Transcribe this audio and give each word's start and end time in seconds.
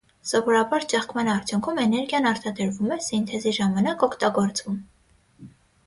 Սովորաբար 0.27 0.87
ճեղքման 0.93 1.29
արդյունքում 1.33 1.83
էներգիան 1.85 2.29
արտադրվում 2.31 2.97
է, 2.99 2.99
սինթեզի 3.11 3.57
ժամանակ՝ 3.63 4.11
օգտագործվում։ 4.13 4.85